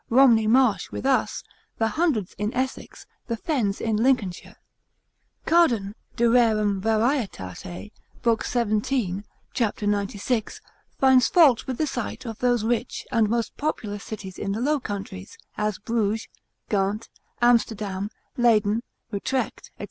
Romney 0.09 0.47
Marsh 0.47 0.89
with 0.89 1.05
us; 1.05 1.43
the 1.77 1.89
Hundreds 1.89 2.33
in 2.39 2.51
Essex, 2.55 3.05
the 3.27 3.37
fens 3.37 3.79
in 3.79 3.97
Lincolnshire. 3.97 4.55
Cardan, 5.45 5.93
de 6.15 6.23
rerum 6.27 6.81
varietate, 6.81 7.91
l. 8.25 8.37
17, 8.43 9.23
c. 9.53 9.71
96, 9.85 10.59
finds 10.97 11.27
fault 11.27 11.67
with 11.67 11.77
the 11.77 11.85
sight 11.85 12.25
of 12.25 12.39
those 12.39 12.63
rich, 12.63 13.05
and 13.11 13.29
most 13.29 13.55
populous 13.57 14.03
cities 14.03 14.39
in 14.39 14.53
the 14.53 14.59
Low 14.59 14.79
Countries, 14.79 15.37
as 15.55 15.77
Bruges, 15.77 16.27
Ghent, 16.67 17.07
Amsterdam, 17.39 18.09
Leiden, 18.37 18.81
Utrecht, 19.11 19.65
&c. 19.65 19.71